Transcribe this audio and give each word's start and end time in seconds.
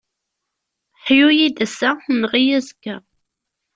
Ḥyu-yi-d 1.03 1.57
ass-a, 1.65 1.91
nneɣ-iyi 2.13 2.53
azekka. 2.57 2.95